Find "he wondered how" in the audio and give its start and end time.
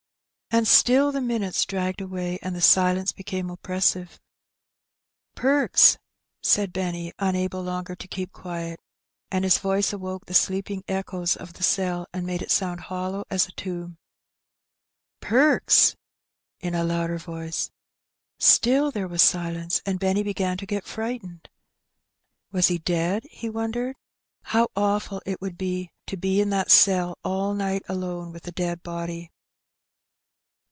23.31-24.67